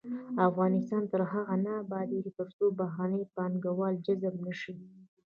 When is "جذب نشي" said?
4.05-4.73